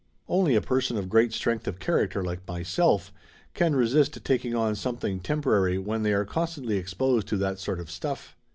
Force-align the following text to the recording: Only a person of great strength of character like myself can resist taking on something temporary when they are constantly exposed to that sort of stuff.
Only 0.27 0.55
a 0.55 0.61
person 0.61 0.97
of 0.97 1.09
great 1.09 1.31
strength 1.31 1.67
of 1.67 1.77
character 1.77 2.23
like 2.23 2.47
myself 2.47 3.13
can 3.53 3.75
resist 3.75 4.17
taking 4.25 4.55
on 4.55 4.73
something 4.73 5.19
temporary 5.19 5.77
when 5.77 6.01
they 6.01 6.13
are 6.13 6.25
constantly 6.25 6.77
exposed 6.77 7.27
to 7.27 7.37
that 7.37 7.59
sort 7.59 7.79
of 7.79 7.91
stuff. 7.91 8.35